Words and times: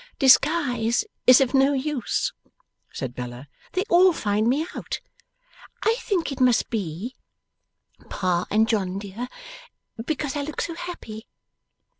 'Disguise 0.17 1.05
is 1.27 1.39
of 1.39 1.53
no 1.53 1.73
use,' 1.73 2.33
said 2.91 3.13
Bella; 3.13 3.47
'they 3.73 3.83
all 3.87 4.13
find 4.13 4.47
me 4.49 4.65
out; 4.73 4.99
I 5.83 5.93
think 5.99 6.31
it 6.31 6.41
must 6.41 6.71
be, 6.71 7.15
Pa 8.09 8.47
and 8.49 8.67
John 8.67 8.97
dear, 8.97 9.27
because 10.03 10.35
I 10.35 10.41
look 10.41 10.59
so 10.61 10.73
happy! 10.73 11.27